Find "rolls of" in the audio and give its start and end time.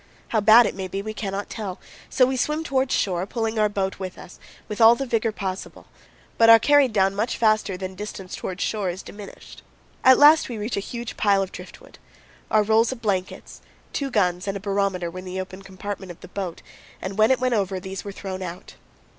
12.63-12.99